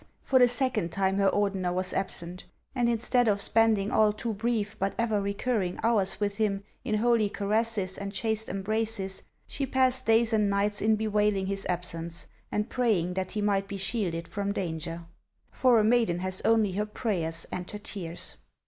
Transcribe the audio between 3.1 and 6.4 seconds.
of spending all too brief but ever recurring hours with